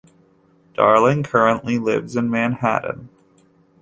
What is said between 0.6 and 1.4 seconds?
Darling